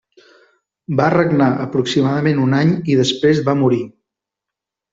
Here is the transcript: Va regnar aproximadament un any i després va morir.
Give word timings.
Va 1.01 1.09
regnar 1.15 1.49
aproximadament 1.67 2.43
un 2.47 2.57
any 2.63 2.73
i 2.95 2.99
després 3.03 3.45
va 3.51 3.57
morir. 3.63 3.81